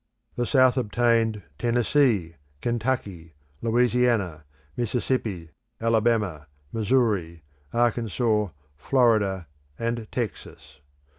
The 0.35 0.47
South 0.47 0.77
obtained 0.77 1.43
Tennessee, 1.59 2.33
Kentucky, 2.59 3.35
Louisiana, 3.61 4.45
Mississippi, 4.75 5.51
Alabama, 5.79 6.47
Missouri, 6.71 7.43
Arkansas, 7.71 8.47
Florida, 8.77 9.45
and 9.77 10.07
Texas. 10.11 10.79